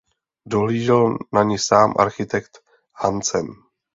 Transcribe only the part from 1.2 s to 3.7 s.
na ni sám architekt Hansen.